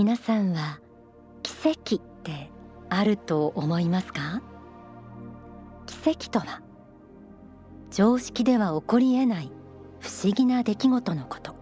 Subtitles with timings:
[0.00, 0.80] 皆さんは
[1.42, 2.50] 奇跡って
[2.88, 4.40] あると思いますか？
[5.84, 6.62] 奇跡とは
[7.90, 9.52] 常識では起こりえない
[9.98, 11.54] 不思議な出来事のこと。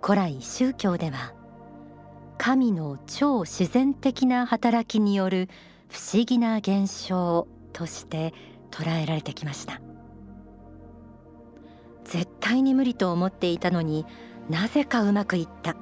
[0.00, 1.34] 古来宗教では
[2.38, 5.48] 神の超自然的な働きによる
[5.88, 8.32] 不思議な現象として
[8.70, 9.80] 捉えられてきました。
[12.04, 14.06] 絶対に無理と思っていたのに
[14.48, 15.74] なぜかうまくいった。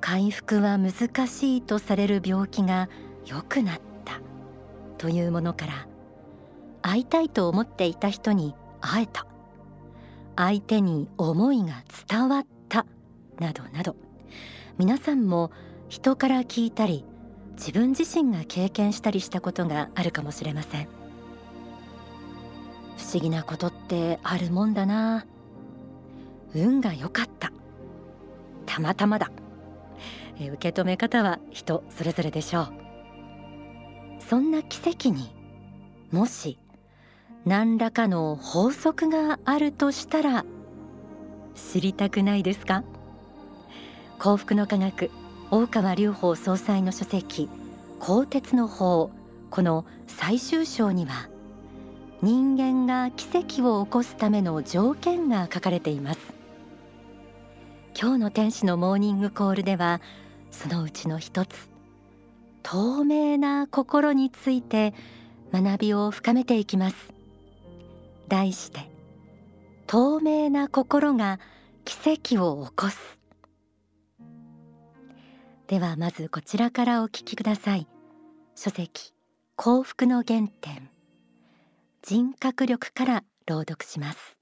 [0.00, 2.88] 回復は難しいとされる病気が
[3.26, 4.20] 良くなった。
[4.98, 5.86] というものから
[6.82, 9.26] 会いたいと思っていた人に会えた。
[10.36, 12.86] 相手に思いが伝わった。
[13.38, 13.96] などなど。
[14.78, 15.50] 皆さんも
[15.88, 17.04] 人から聞いたり
[17.52, 20.88] 自分自身が経験したりしたことがあるかもしれません。
[22.96, 25.26] 不思議なことってあるもんだな。
[26.54, 27.52] 運が良かった。
[28.66, 29.30] たまたまだ。
[30.48, 32.72] 受け止め方は人それぞれでしょう。
[34.20, 35.34] そんな奇跡に
[36.10, 36.58] もし
[37.44, 40.44] 何らかの法則があるとしたら
[41.54, 42.84] 知りたくないですか？
[44.18, 45.10] 幸福の科学
[45.50, 47.48] 大川隆法総裁の書籍
[47.98, 49.10] 鋼鉄の法
[49.50, 51.28] この最終章には
[52.22, 56.20] 人間が奇跡を起こすための条件が書かれています。
[58.00, 60.00] 今日の天使のモーニングコールでは
[60.50, 61.70] そのうちの一つ。
[62.62, 64.94] 透明な心について
[65.52, 67.12] 学びを深めていきます。
[68.28, 68.88] 題して
[69.86, 71.40] 透明な心が
[71.84, 73.20] 奇跡を起こす。
[75.66, 77.88] ではまずこちらからお聞きください。
[78.54, 79.12] 書籍
[79.56, 80.90] 幸福の原点。
[82.02, 84.39] 人格力から朗読します。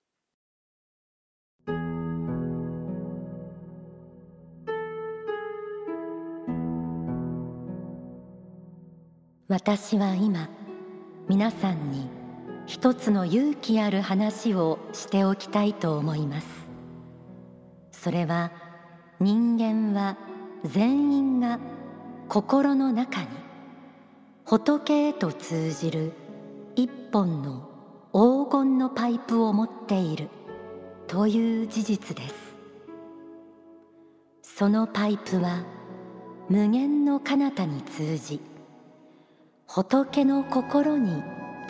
[9.51, 10.51] 私は今
[11.27, 12.07] 皆さんに
[12.67, 16.47] 一つの勇気ある話をしておきたいと思います。
[17.91, 18.53] それは
[19.21, 20.19] 人間は
[20.65, 21.59] 全員が
[22.29, 23.29] 心の中に
[24.45, 26.13] 仏へと通じる
[26.77, 27.71] 一本の
[28.13, 30.29] 黄金のパイプを持っている
[31.07, 32.35] という事実です。
[34.43, 35.65] そのパイプは
[36.51, 38.41] 無限の彼方に通じ
[39.71, 41.23] 仏の心に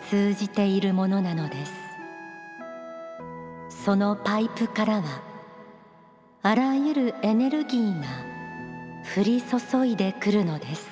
[0.09, 1.73] 通じているものなのです。
[3.83, 5.21] そのパイプからは
[6.41, 8.05] あらゆるエネルギーが
[9.17, 10.87] 降り注いでくるのです。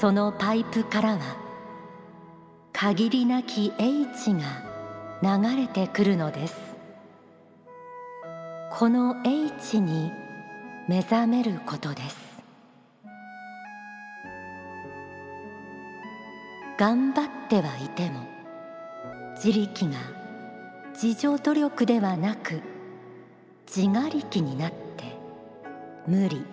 [0.00, 1.36] そのパイプからは
[2.72, 4.40] 限りなき英知が
[5.22, 6.56] 流れてくるのです。
[8.72, 10.10] この英知に
[10.88, 12.23] 目覚めることです。
[16.76, 18.26] 頑張ってはいても
[19.36, 19.96] 自力が
[20.92, 22.62] 自助努力ではなく
[23.66, 25.04] 自我力になって
[26.06, 26.44] 無理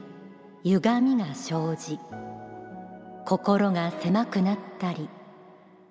[0.63, 1.99] 歪みが生じ
[3.25, 5.09] 心が狭くなったり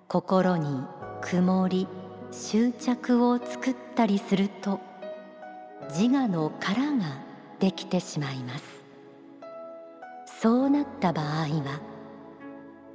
[0.07, 0.83] 心に
[1.21, 1.87] 曇り
[2.31, 4.79] 執着を作ったりすると
[5.89, 7.19] 自我の殻が
[7.59, 8.63] できてしまいます。
[10.25, 11.90] そうなった場合は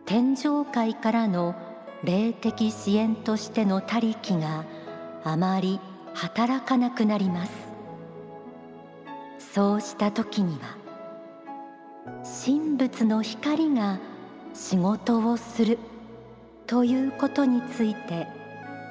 [0.07, 1.57] 天上界からの
[2.05, 4.65] 霊的支援としての他力が
[5.25, 5.81] あまり
[6.15, 7.53] 働かなくなります。
[9.39, 10.77] そうした時には
[12.23, 13.99] 神仏の光が
[14.55, 15.79] 仕事をする
[16.69, 18.29] ということについて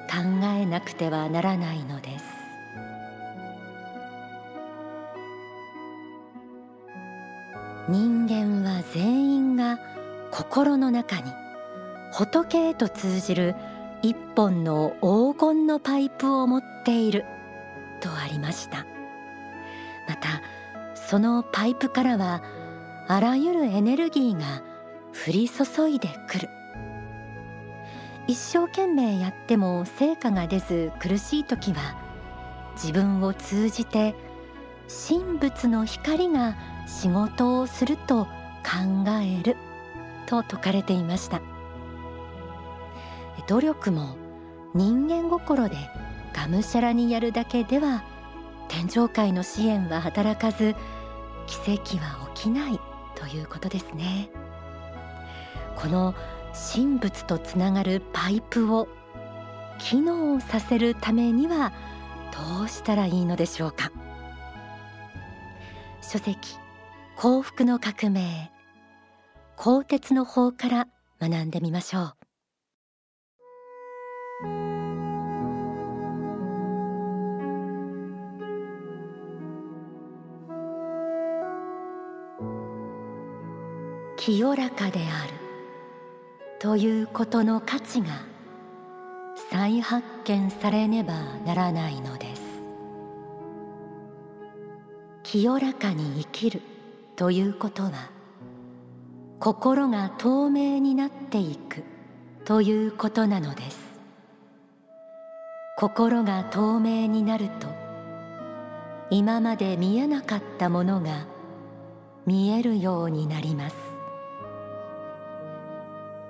[0.09, 2.26] 考えなくてはならないのです。
[7.88, 9.80] 人間は全員が
[10.35, 11.31] 心の中に
[12.12, 13.56] 仏へと通じる
[14.01, 17.23] 一本の黄金のパイプを持っている
[18.02, 18.85] とありました。
[20.09, 20.41] また
[20.93, 22.43] そのパイプからは
[23.08, 24.61] あらゆるエネルギーが
[25.14, 26.49] 降り注いでくる。
[28.28, 31.96] 一生懸命やっても成果が出ず苦しい時は
[32.73, 34.16] 自分を通じて
[35.08, 36.58] 神仏の光が
[36.88, 39.55] 仕事をすると考える。
[40.26, 41.42] と説かれていました。
[43.48, 44.16] 努力も
[44.74, 45.76] 人間心で
[46.34, 48.04] がむしゃらにやるだけでは
[48.68, 50.76] 天上界の支援は働かず
[51.46, 52.80] 奇跡は起きない
[53.16, 54.30] ということですね。
[55.76, 56.16] この
[56.74, 58.88] 神仏とつながるパイプを
[59.78, 61.72] 機能させるためには
[62.58, 63.92] どうしたらいいのでしょうか。
[66.02, 66.58] 書籍
[67.16, 68.54] 幸福の革命。
[69.57, 70.87] 鋼鉄の法から
[71.19, 72.13] 学んでみましょう。
[84.17, 85.34] 清らかである。
[86.59, 88.07] ということの価値が
[89.52, 91.13] 再発見されねば
[91.46, 92.41] ならないのです。
[95.23, 96.61] 清らかに生きる
[97.16, 98.15] ということは
[99.46, 101.84] 心が透明になっていく。
[102.46, 103.78] ということなのです。
[105.78, 107.68] 心が透明になると
[109.12, 111.28] 今まで見えなかったものが
[112.26, 113.76] 見えるようになります。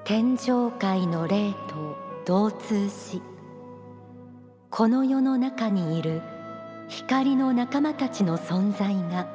[0.04, 1.96] 天上界の霊と
[2.26, 3.22] 同通し
[4.70, 6.22] この世の中にいる
[6.90, 9.26] 光の仲間たちの存在が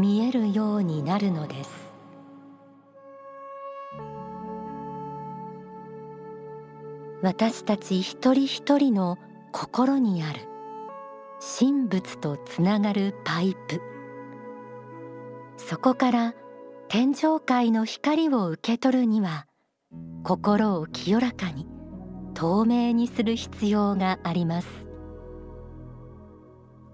[0.00, 1.87] 見えるようになるのです。
[7.20, 9.18] 私たち一人一人の
[9.50, 10.40] 心にある。
[11.58, 13.80] 神仏とつながるパイプ。
[15.56, 16.34] そこから
[16.88, 19.46] 天上界の光を受け取るには
[20.22, 21.66] 心を清らかに
[22.34, 24.68] 透明にする必要があります。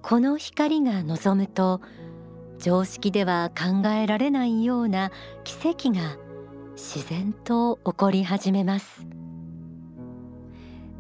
[0.03, 1.81] この光が望むと
[2.59, 5.11] 常識では考えられないような
[5.45, 6.17] 奇跡が
[6.77, 9.07] 自然と起こり始めます。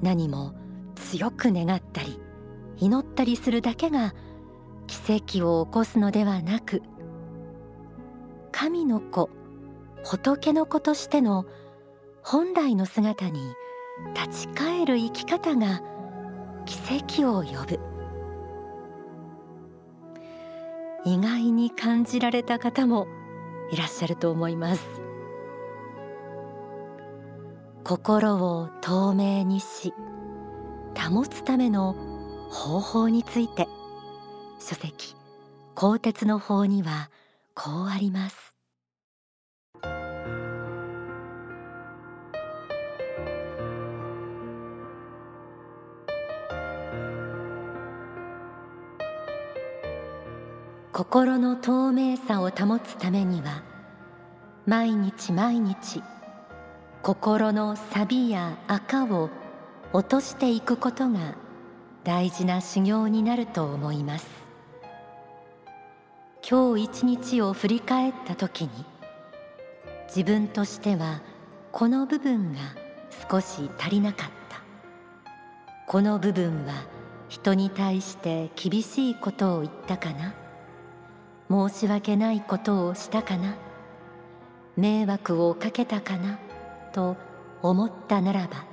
[0.04, 0.52] 何も
[0.96, 2.20] 強く願ったり
[2.76, 4.14] 祈ったりするだけが
[4.86, 6.82] 奇跡を起こすのではなく
[8.52, 9.30] 神の子
[10.04, 11.46] 仏の子としての
[12.22, 13.54] 本来の姿に
[14.14, 15.80] 立ち返る生き方が
[16.66, 17.80] 奇跡を呼ぶ。
[21.06, 23.06] 意外に感じられた方も
[23.70, 25.03] いらっしゃると思います。
[27.86, 29.92] 心を透明にし
[30.96, 31.94] 保つための
[32.50, 33.68] 方法について
[34.58, 35.14] 書籍
[35.74, 37.10] 鋼鉄の法には
[37.54, 38.54] こうあります。
[50.90, 53.62] 心の透明さを保つためには
[54.64, 56.02] 毎日毎日
[57.04, 59.28] 心の錆や赤を
[59.92, 61.34] 落としていくことが
[62.02, 64.26] 大事な修行になると思います。
[66.48, 68.70] 今日一日を振り返った時に
[70.06, 71.20] 自分としては
[71.72, 72.60] この部分が
[73.30, 74.62] 少し足りなかった。
[75.86, 76.72] この部分は
[77.28, 80.32] 人に対して厳しいことを言ったかな。
[81.50, 83.56] 申し訳ないことをしたかな。
[84.78, 86.38] 迷惑をかけたかな。
[86.94, 87.16] と
[87.60, 88.64] 思ったならば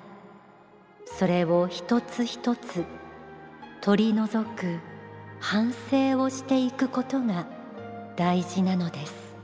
[1.06, 2.86] それを一つ一つ
[3.82, 4.80] 取り除く
[5.40, 7.48] 反省をしていくことが
[8.16, 9.36] 大事なのです。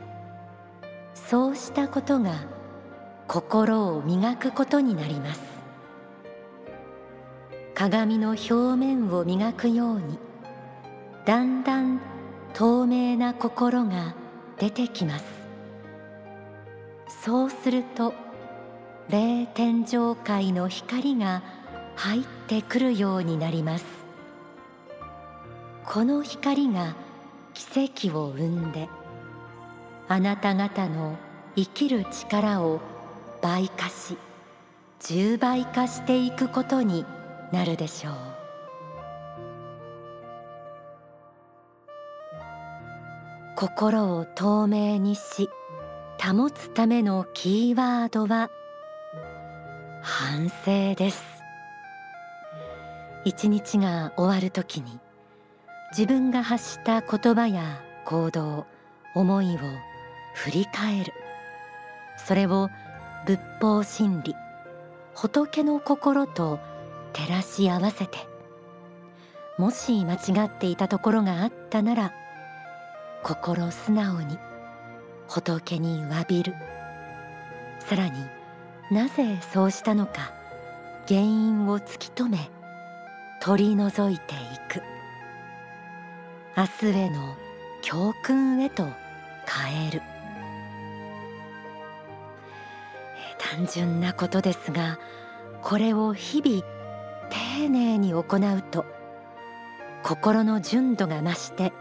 [1.15, 2.45] そうしたことが
[3.27, 5.41] 心を磨くことになります。
[7.73, 10.19] 鏡の表面を磨くように
[11.25, 11.99] だんだん
[12.54, 14.16] 透明な心が
[14.59, 15.25] 出てきます。
[17.23, 18.13] そうすると
[19.09, 21.42] 霊天上界の光が
[21.95, 23.85] 入ってくるようになります。
[25.85, 26.94] この光が
[27.54, 28.90] 奇跡を生んで
[30.09, 31.16] あなた方の
[31.56, 32.81] 生きる力を
[33.42, 34.18] 倍化し
[34.99, 37.06] 10倍化していくことに
[37.54, 38.14] なるでしょう。
[43.56, 45.49] 心を透明にし
[46.21, 48.52] 保つためのキーワードは
[50.09, 51.21] 反省です。
[53.26, 54.99] 一日が終わるときに
[55.92, 58.66] 自分が発した言葉や行動
[59.14, 59.57] 思いを
[60.33, 61.11] 振り返る。
[62.26, 62.69] それを
[63.26, 64.33] 仏法真理
[65.14, 66.57] 仏の心と
[67.11, 68.18] 照らし合わせて
[69.57, 72.14] もし間違っていたところがあったなら
[73.23, 74.37] 心素直に
[75.28, 76.56] 仏に詫びる。
[77.80, 78.36] さらに
[78.89, 80.31] なぜそうしたのか
[81.07, 82.49] 原因を突き止め
[83.41, 84.37] 取り除いてい
[84.69, 84.81] く。
[86.56, 87.35] 明日への
[87.81, 88.83] 教訓へと
[89.45, 90.01] 変える。
[93.37, 94.99] 単純なことですが
[95.61, 96.63] これを日々
[97.29, 98.85] 丁寧に行うと
[100.03, 101.73] 心の純度が増して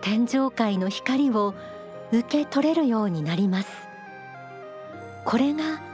[0.00, 1.54] 天上界の光を
[2.12, 3.68] 受け取れるようになります。
[5.24, 5.89] これが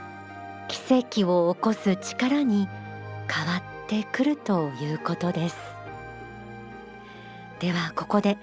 [0.67, 2.67] 奇跡を起こす力に
[3.29, 5.55] 変わってくるということです。
[7.59, 8.37] ではここで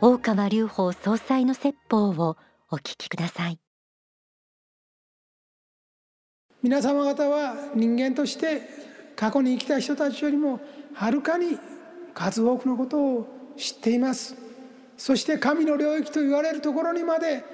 [0.00, 2.36] 大川隆法総裁の説法を
[2.70, 3.58] お聞きください。
[6.62, 8.62] 皆様方は人間として
[9.16, 10.60] 過去に生きた人たちよりも
[10.94, 11.58] はるかに
[12.14, 14.34] 数多くのことを知っています。
[14.96, 17.44] そして神の領域と言われるところにまで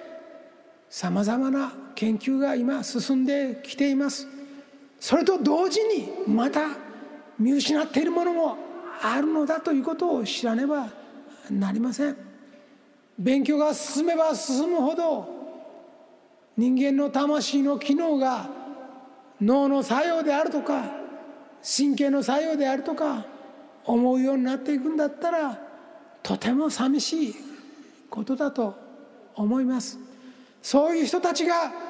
[0.91, 4.29] さまざまな研究が今進んできています。
[5.01, 6.69] それと同時にまた
[7.41, 8.57] 見失っているものも
[9.03, 10.91] あるのだということを知らねば
[11.51, 12.17] なりません。
[13.19, 15.29] 勉強が進めば進むほど
[16.57, 18.49] 人間の魂の機能が
[19.41, 20.85] 脳の作用であるとか
[21.77, 23.27] 神経の作用であるとか
[23.85, 25.59] 思うようになっていくんだったら
[26.23, 27.35] とても寂しい
[28.09, 28.77] ことだと
[29.35, 29.99] 思います。
[30.63, 31.88] そういう人たちが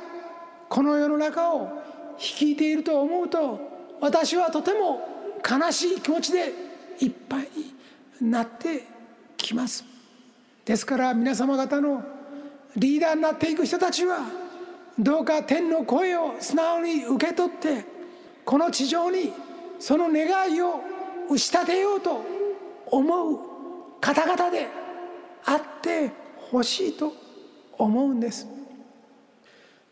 [0.69, 1.83] この世の中を
[2.19, 3.61] 率いていると思うと
[4.01, 5.01] 私はとても
[5.49, 6.53] 悲しい気持ちで
[7.01, 7.49] いっぱい
[8.21, 8.85] になって
[9.37, 9.85] きます。
[10.65, 12.03] ですから皆様方の
[12.77, 14.21] リーダーになっていく人たちは
[14.99, 17.85] どうか天の声を素直に受け取って
[18.45, 19.33] この地上に
[19.79, 20.81] その願いを
[21.31, 22.23] 打ち立てようと
[22.87, 23.39] 思う
[24.01, 24.67] 方々で
[25.45, 26.11] あって
[26.51, 27.13] ほしいと
[27.79, 28.58] 思うんです。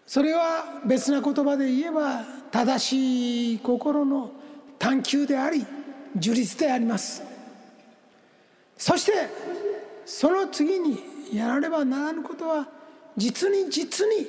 [0.06, 4.30] それは別な言葉で言えば正しい心の
[4.78, 5.66] 探求であり
[6.14, 7.22] 樹立であります。
[8.78, 9.12] そして
[10.04, 11.00] その次に
[11.32, 12.68] やらねばならぬことは
[13.16, 14.28] 実に実に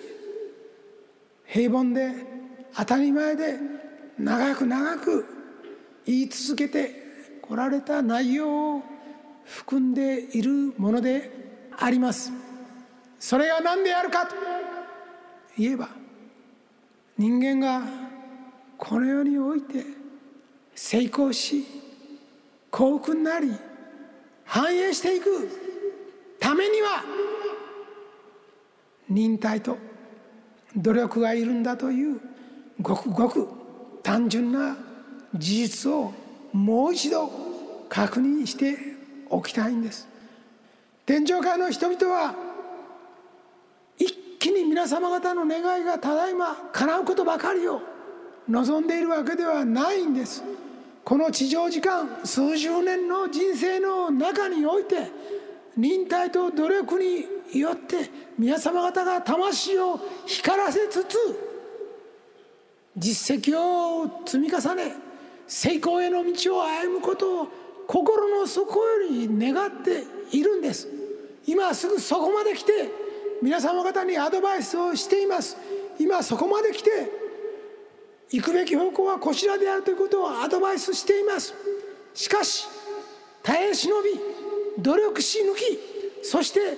[1.46, 2.12] 平凡で
[2.76, 3.58] 当たり前で
[4.18, 5.26] 長く長く
[6.06, 8.84] 言い続けてこられた内容を
[9.46, 11.32] 含んでいるもので
[11.78, 12.32] あります。
[13.20, 14.28] それが何であるか
[15.58, 15.90] 言えば
[17.18, 17.82] 人間が
[18.78, 19.84] この世において
[20.76, 21.66] 成功し
[22.70, 23.52] 幸福になり
[24.46, 25.50] 繁栄していく
[26.40, 27.04] ためには
[29.10, 29.78] 忍耐と
[30.76, 32.20] 努力がいるんだという
[32.82, 33.48] ごくごく
[34.04, 34.78] 単純な
[35.34, 36.14] 事実を
[36.54, 37.32] もう一度
[37.90, 38.78] 確認して
[39.30, 40.08] おきたいんです。
[41.06, 42.36] 天上界の人々は
[44.78, 47.82] 皆様方の願いがただいま叶うことばかりを
[48.48, 50.44] 望んでいるわけではないんです。
[51.04, 55.10] この地上時間数十年の人生の中において
[55.76, 58.08] 忍耐と努力によって
[58.38, 61.18] 皆様方が魂を光らせつつ
[62.96, 64.94] 実績を積み重ね
[65.48, 67.48] 成功への道を歩むことを
[67.88, 70.04] 心の底より願って
[70.38, 70.88] いるんです。
[71.48, 73.07] 今すぐそこまで来て
[73.42, 75.58] 皆様方にアドバイスをしています。
[76.00, 76.90] 今そこまで来て
[78.32, 81.54] 行くべき方向はこちらであるということをアドバイスしています。
[82.14, 82.68] しかし
[83.44, 84.20] 耐え忍び
[84.80, 85.80] 努力し抜き
[86.24, 86.78] そして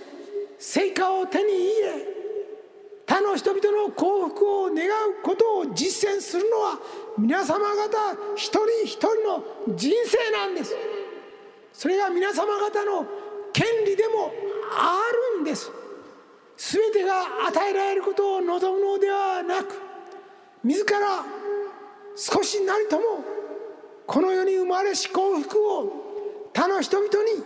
[0.58, 2.20] 成果を手に入れ
[3.08, 6.80] 他の人々の幸福を願うことを実践するのは
[7.18, 9.44] 皆様方一人一人の
[9.76, 10.76] 人生なんです。
[11.74, 13.06] それが皆様方の
[13.52, 14.32] 権利でも
[14.72, 15.00] あ
[15.36, 15.72] るんです。
[16.60, 19.82] 全てが与えられることを望むのではなく
[20.62, 21.24] 自ら
[22.18, 23.24] 少しなりとも
[24.06, 27.42] この世に生まれし幸福を他の人々に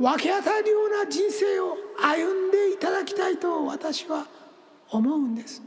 [0.00, 4.26] 分け与えるような人生を歩んでいただきたいと私は
[4.90, 5.62] 思うんです。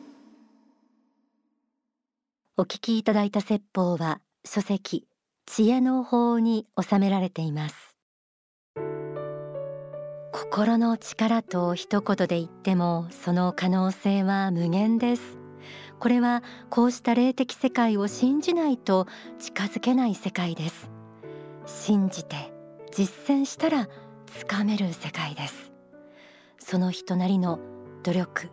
[2.58, 5.08] お聞きいただいた説法は書籍
[5.46, 7.89] 知恵の法に収められています。
[10.52, 15.38] 心の力と一言で言ってもその可能性は無限です。
[16.00, 16.42] これは
[16.72, 19.06] こうした霊的世界を信じないと
[19.38, 20.90] 近づけない世界です。
[21.68, 22.52] 信じて
[22.92, 23.88] 実践したら
[24.26, 25.72] つかめる世界です。
[26.58, 27.60] その人なりの
[28.02, 28.50] 努力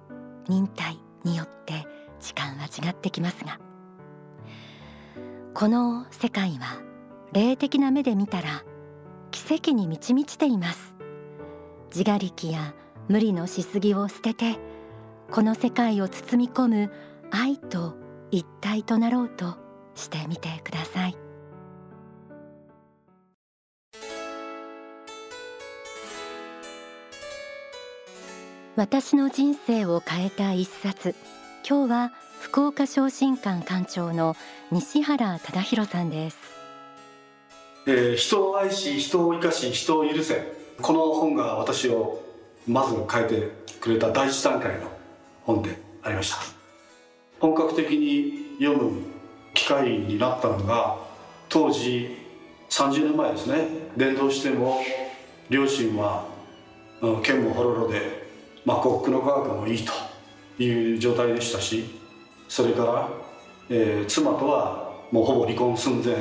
[0.48, 1.86] 忍耐によって
[2.20, 3.58] 時間は違ってきますが。
[5.54, 6.78] この世界は
[7.32, 8.64] 霊的な目で見たら
[9.30, 10.95] 奇跡に満ち満ちています。
[11.94, 12.74] 自我力や
[13.08, 14.58] 無理のしすぎを捨てて
[15.30, 16.92] この世界を包み込む
[17.30, 17.94] 愛と
[18.30, 19.56] 一体となろうと
[19.94, 21.16] してみてください。
[28.76, 31.14] 私の人生を変えた一冊。
[31.66, 34.36] 今日は福岡昇進館館長の
[34.70, 36.36] 西原忠弘さんです、
[37.86, 40.65] えー、人を愛し人を生かし人を許せ。
[40.80, 42.22] この本が私を
[42.66, 44.90] まず書いてくれた第一段階の
[45.44, 46.36] 本でありました。
[47.40, 49.02] 本格的に読む
[49.54, 50.96] 機会になったのが
[51.48, 52.16] 当時
[52.70, 53.68] 30年前ですね。
[53.96, 54.80] 伝道しても
[55.48, 56.26] 両親は
[57.22, 58.26] 剣もほろろで、
[58.64, 61.84] まあ、幸福の科学もいいという状態でしたし
[62.48, 63.08] それから、
[63.70, 66.14] えー、妻とはもうほぼ離婚寸前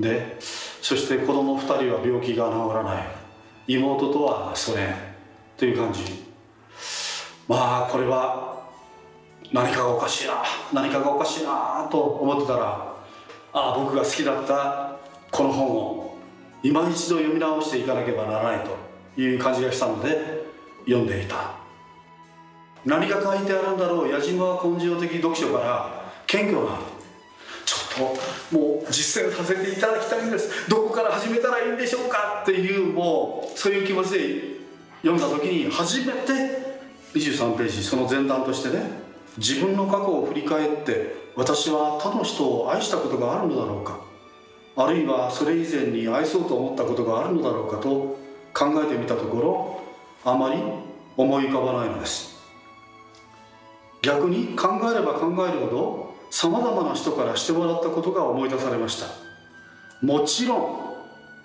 [0.00, 3.17] でそして子供2人は病気が治らない。
[3.68, 4.94] 妹とはそれ
[5.56, 6.24] という感じ。
[7.46, 8.66] まあこれは
[9.52, 10.42] 何かがおかしいな。
[10.72, 12.96] 何かがおかしいなと思ってたら
[13.52, 14.96] ああ僕が好きだった
[15.30, 16.16] この本を
[16.62, 18.64] 今一度読み直していかなければならない
[19.16, 20.44] という感じがしたので
[20.86, 21.52] 読んでいた。
[22.86, 24.10] 何が書いてあるんだろう。
[24.10, 26.97] 矢島根性的読書から謙虚な
[27.68, 28.12] ちょっ
[28.50, 30.70] ともう実践させていただきたいんです。
[30.70, 34.18] どこから始めたらいいんでしょうかっていうもうそういう気持ちで
[35.02, 36.78] 読んだ時に初めて
[37.12, 38.84] 23ページその前段としてね
[39.36, 44.00] 自分の過去を振り返って私は他の人を愛したことがあるのだろうか
[44.74, 48.18] あるいはそれ以前に愛そうと思ったことがあるのだろうかと
[48.54, 49.82] 考えてみたとこ
[50.24, 50.62] ろあまり
[51.18, 52.38] 思い浮かばないのです。
[54.00, 55.97] 逆に考えれば考えるほど
[56.30, 59.06] さまざまな人からしてもらったことが思い出されました。
[60.04, 60.88] もちろん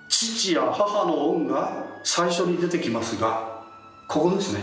[0.10, 3.64] 父や母の恩が最初に出てきますが
[4.08, 4.62] ここですね。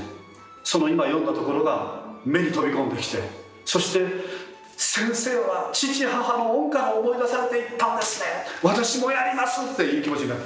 [0.63, 3.19] その今読んだところが目に飛び込んできて
[3.65, 4.07] そして
[4.77, 8.27] 先生は父母の恩から思い出されていったんですね。
[8.63, 10.45] 私もやりますっていう気持ちになった。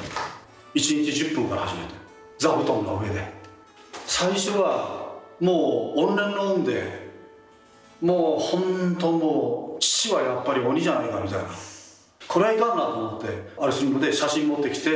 [0.74, 1.94] 1日10分から始めて
[2.38, 3.32] 座布団の上で。
[4.06, 7.03] 最初はもう怨念の恩で
[8.04, 11.48] もう本当もう父はやっぱり鬼じゃないかみたいな。
[12.28, 14.90] これはいかんなと思ってある瞬で写真持ってきて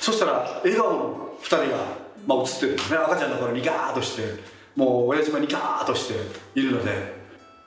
[0.00, 1.84] そしたら笑顔の2人が、
[2.26, 2.98] まあ、写ってるんですね。
[2.98, 4.22] 赤ちゃんの頃にガーッとして
[4.76, 6.14] もう親父がにガーッとして
[6.60, 7.20] いるので。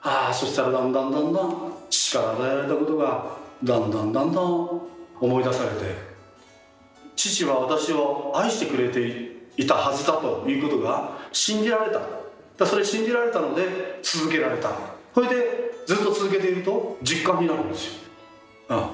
[0.06, 4.80] ああそしたらだんだんだんだん父から与えられたことがだんだんだんだん
[5.20, 6.14] 思い出されて。
[7.16, 12.23] 父は私を愛してくれていたはずだということが信じられた。
[12.56, 14.70] だそれ信じられたので続けられた
[15.14, 15.34] それで
[15.86, 17.92] ずっと続けていると実感になるんですよ、
[18.70, 18.92] うん、だか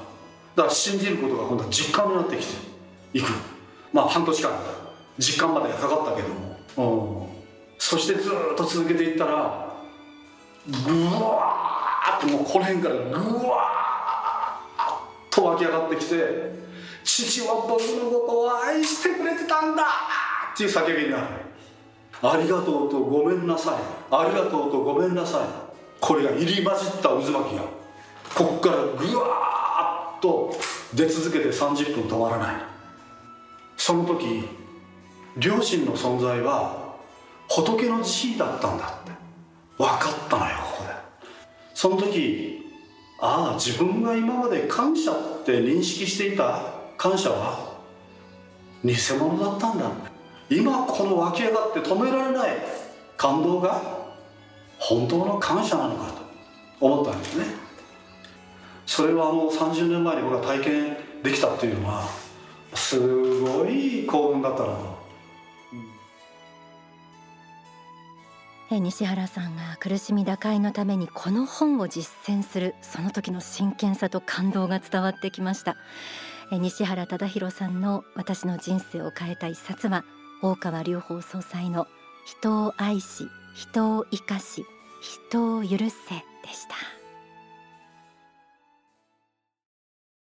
[0.64, 2.52] ら信じることが今度は実感になってきて
[3.14, 3.26] いく。
[3.92, 4.50] まあ半年間
[5.18, 6.28] 実感までかかったけど
[6.78, 7.28] も、うん、
[7.78, 9.74] そしてずっと続けていったら
[10.66, 13.10] ぐわーっともうこの辺からぐ
[13.46, 14.98] わーっ
[15.30, 16.14] と湧き上がってきて
[17.02, 19.82] 父は僕のことを愛してくれてたんだ！
[20.54, 21.26] っていう叫びになる
[22.22, 23.74] ありがとうとごめんなさい。
[24.10, 25.40] ありがとうとごめんなさい。
[26.00, 27.62] これが入り混じった渦巻きが
[28.34, 30.54] ここからぐわーっと
[30.94, 32.54] 出続けて30分止まらない。
[33.76, 34.48] その時
[35.36, 36.94] 両親の存在は
[37.48, 39.10] 仏の慈悲だったんだって。
[39.78, 40.90] 分かったのよここで
[41.72, 42.66] その時
[43.18, 46.60] ああ自分が今まで感謝って認識していた
[46.98, 47.78] 感謝は
[48.84, 50.09] 偽物だったんだって。
[50.50, 52.56] 今この湧き上がって止められない
[53.16, 53.80] 感動が
[54.78, 56.22] 本当の感謝なのかと
[56.84, 57.44] 思ったんですね
[58.84, 62.08] それはもう30年前に僕が体験できたっていうのは
[62.74, 62.98] す
[63.40, 65.00] ごい幸運だったなと。
[68.72, 75.76] 西原さんが苦しみ打開のためにこの本を実践するその時の真剣さと感動が伝わってきました
[76.52, 80.04] 西原忠宏さんの私の人生を変えた一冊は
[80.42, 81.86] 大川隆法総裁の
[82.24, 84.64] 人を愛し人を生かし
[85.00, 86.99] 人を許せでした。